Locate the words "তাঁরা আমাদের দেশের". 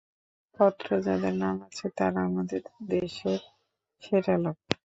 1.97-3.39